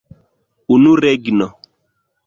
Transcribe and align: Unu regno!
Unu 0.77 0.95
regno! 1.07 1.47